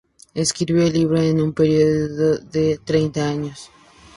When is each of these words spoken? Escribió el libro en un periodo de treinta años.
Escribió 0.33 0.81
el 0.81 0.93
libro 0.93 1.21
en 1.21 1.39
un 1.39 1.53
periodo 1.53 2.39
de 2.39 2.79
treinta 2.83 3.29
años. 3.29 3.69